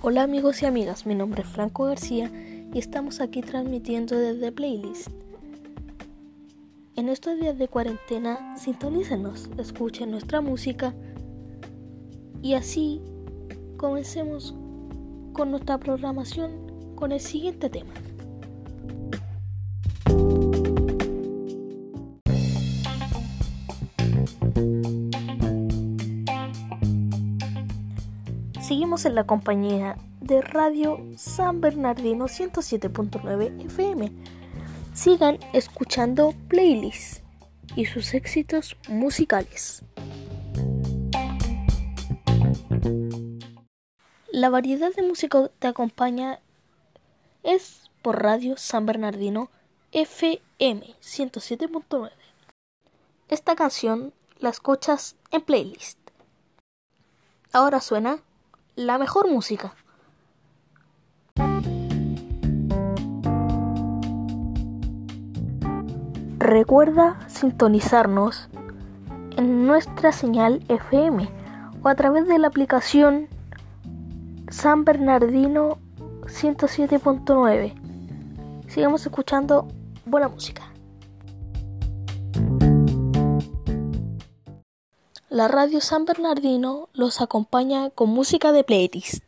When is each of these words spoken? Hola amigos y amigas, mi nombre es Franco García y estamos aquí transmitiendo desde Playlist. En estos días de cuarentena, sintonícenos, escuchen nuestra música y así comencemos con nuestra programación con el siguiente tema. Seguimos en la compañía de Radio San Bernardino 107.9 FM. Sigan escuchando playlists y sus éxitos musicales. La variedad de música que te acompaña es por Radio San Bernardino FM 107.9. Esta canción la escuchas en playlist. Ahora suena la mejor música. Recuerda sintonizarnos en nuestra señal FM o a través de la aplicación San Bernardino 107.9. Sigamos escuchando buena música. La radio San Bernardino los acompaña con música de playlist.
Hola 0.00 0.22
amigos 0.22 0.62
y 0.62 0.66
amigas, 0.66 1.06
mi 1.06 1.16
nombre 1.16 1.42
es 1.42 1.48
Franco 1.48 1.82
García 1.82 2.30
y 2.72 2.78
estamos 2.78 3.20
aquí 3.20 3.40
transmitiendo 3.40 4.16
desde 4.16 4.52
Playlist. 4.52 5.08
En 6.94 7.08
estos 7.08 7.36
días 7.36 7.58
de 7.58 7.66
cuarentena, 7.66 8.56
sintonícenos, 8.56 9.50
escuchen 9.58 10.12
nuestra 10.12 10.40
música 10.40 10.94
y 12.42 12.54
así 12.54 13.00
comencemos 13.76 14.54
con 15.32 15.50
nuestra 15.50 15.78
programación 15.78 16.94
con 16.94 17.10
el 17.10 17.18
siguiente 17.18 17.68
tema. 17.68 17.92
Seguimos 28.68 29.06
en 29.06 29.14
la 29.14 29.24
compañía 29.24 29.96
de 30.20 30.42
Radio 30.42 31.02
San 31.16 31.62
Bernardino 31.62 32.26
107.9 32.26 33.64
FM. 33.64 34.12
Sigan 34.92 35.38
escuchando 35.54 36.34
playlists 36.48 37.22
y 37.76 37.86
sus 37.86 38.12
éxitos 38.12 38.76
musicales. 38.86 39.84
La 44.30 44.50
variedad 44.50 44.94
de 44.94 45.02
música 45.02 45.44
que 45.44 45.52
te 45.58 45.68
acompaña 45.68 46.38
es 47.44 47.90
por 48.02 48.22
Radio 48.22 48.58
San 48.58 48.84
Bernardino 48.84 49.48
FM 49.92 50.94
107.9. 51.00 52.10
Esta 53.30 53.56
canción 53.56 54.12
la 54.40 54.50
escuchas 54.50 55.16
en 55.30 55.40
playlist. 55.40 55.98
Ahora 57.50 57.80
suena 57.80 58.22
la 58.78 58.96
mejor 58.96 59.28
música. 59.28 59.74
Recuerda 66.38 67.18
sintonizarnos 67.26 68.48
en 69.36 69.66
nuestra 69.66 70.12
señal 70.12 70.62
FM 70.68 71.28
o 71.82 71.88
a 71.88 71.96
través 71.96 72.28
de 72.28 72.38
la 72.38 72.46
aplicación 72.46 73.26
San 74.48 74.84
Bernardino 74.84 75.78
107.9. 76.26 77.74
Sigamos 78.68 79.04
escuchando 79.04 79.66
buena 80.06 80.28
música. 80.28 80.62
La 85.30 85.46
radio 85.46 85.82
San 85.82 86.06
Bernardino 86.06 86.88
los 86.94 87.20
acompaña 87.20 87.90
con 87.90 88.08
música 88.08 88.50
de 88.50 88.64
playlist. 88.64 89.27